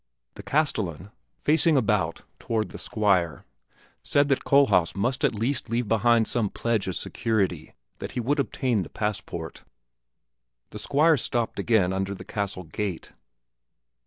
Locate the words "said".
4.01-4.29